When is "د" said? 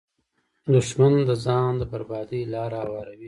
1.27-1.29, 1.77-1.83